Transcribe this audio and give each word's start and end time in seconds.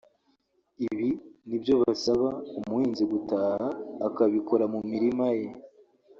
Ibi 0.87 1.09
ni 1.47 1.57
byo 1.61 1.73
basaba 1.81 2.27
umuhinzi 2.59 3.03
gutaha 3.11 3.67
akabikora 4.07 4.63
mu 4.73 4.79
mirima 4.91 5.27
ye 5.37 5.45